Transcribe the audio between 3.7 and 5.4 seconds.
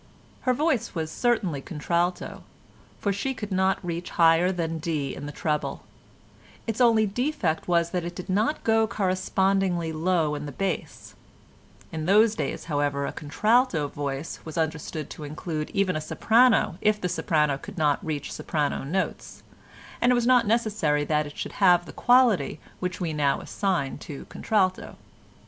reach higher than D in the